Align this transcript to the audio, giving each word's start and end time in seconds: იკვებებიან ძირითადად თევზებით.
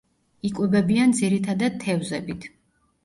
იკვებებიან 0.49 1.13
ძირითადად 1.19 1.77
თევზებით. 1.87 2.53